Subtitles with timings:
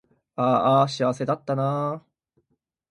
[0.35, 2.41] あーあ幸せだったなー